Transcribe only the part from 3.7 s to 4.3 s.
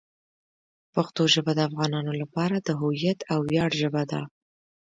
ژبه ده.